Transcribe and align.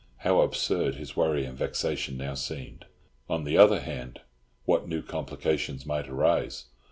How 0.25 0.41
absurd 0.41 0.95
his 0.95 1.15
worry 1.15 1.45
and 1.45 1.55
vexation 1.55 2.17
now 2.17 2.33
seemed. 2.33 2.87
On 3.29 3.43
the 3.43 3.59
other 3.59 3.81
hand, 3.81 4.21
what 4.65 4.87
new 4.87 5.03
complications 5.03 5.85
might 5.85 6.07
arise? 6.09 6.65